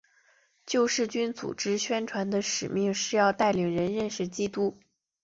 [0.65, 4.79] 救世军组织宣传的使命是要带领人认识基督。